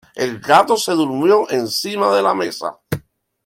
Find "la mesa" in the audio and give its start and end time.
2.23-2.79